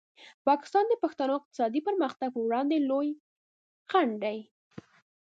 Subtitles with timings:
[0.47, 3.07] پاکستان د پښتنو د اقتصادي پرمختګ په وړاندې لوی
[3.89, 4.37] خنډ دی.